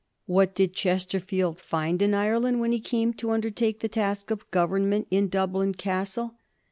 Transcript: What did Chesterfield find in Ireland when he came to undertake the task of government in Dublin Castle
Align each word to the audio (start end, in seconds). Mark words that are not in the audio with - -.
What 0.25 0.55
did 0.55 0.73
Chesterfield 0.73 1.59
find 1.59 2.01
in 2.01 2.15
Ireland 2.15 2.59
when 2.59 2.71
he 2.71 2.79
came 2.79 3.13
to 3.13 3.29
undertake 3.29 3.81
the 3.81 3.87
task 3.87 4.31
of 4.31 4.49
government 4.49 5.05
in 5.11 5.27
Dublin 5.27 5.75
Castle 5.75 6.33